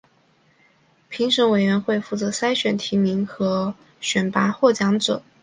[1.09, 5.21] 评审委员会负责筛选提名和选拔获奖者。